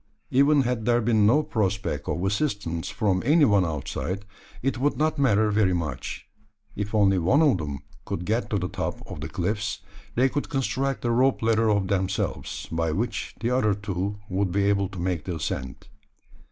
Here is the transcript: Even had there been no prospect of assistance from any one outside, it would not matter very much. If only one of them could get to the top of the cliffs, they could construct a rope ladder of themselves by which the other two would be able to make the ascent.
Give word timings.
Even 0.31 0.63
had 0.63 0.85
there 0.85 0.99
been 0.99 1.27
no 1.27 1.43
prospect 1.43 2.09
of 2.09 2.25
assistance 2.25 2.89
from 2.89 3.21
any 3.23 3.45
one 3.45 3.63
outside, 3.63 4.25
it 4.63 4.79
would 4.79 4.97
not 4.97 5.19
matter 5.19 5.51
very 5.51 5.75
much. 5.75 6.27
If 6.75 6.95
only 6.95 7.19
one 7.19 7.43
of 7.43 7.59
them 7.59 7.77
could 8.03 8.25
get 8.25 8.49
to 8.49 8.57
the 8.57 8.67
top 8.67 9.03
of 9.05 9.21
the 9.21 9.29
cliffs, 9.29 9.81
they 10.15 10.27
could 10.27 10.49
construct 10.49 11.05
a 11.05 11.11
rope 11.11 11.43
ladder 11.43 11.69
of 11.69 11.87
themselves 11.87 12.65
by 12.71 12.91
which 12.91 13.35
the 13.41 13.51
other 13.51 13.75
two 13.75 14.17
would 14.27 14.51
be 14.51 14.63
able 14.63 14.89
to 14.89 14.97
make 14.97 15.25
the 15.25 15.35
ascent. 15.35 15.87